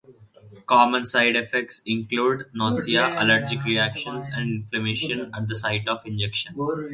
Common 0.65 1.05
side 1.05 1.35
effects 1.35 1.83
include 1.85 2.49
nausea, 2.55 3.21
allergic 3.21 3.63
reactions, 3.65 4.29
and 4.33 4.49
inflammation 4.63 5.29
at 5.35 5.47
the 5.47 5.55
site 5.55 5.87
of 5.87 6.03
injection. 6.07 6.55